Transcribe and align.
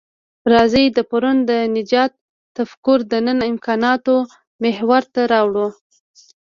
راځئ 0.51 0.85
د 0.97 0.99
پرون 1.09 1.37
د 1.49 1.51
نجات 1.75 2.11
تفکر 2.57 2.99
د 3.11 3.13
نن 3.25 3.39
امکاناتو 3.51 4.15
محور 4.63 5.03
ته 5.13 5.21
راوړوو. 5.31 5.67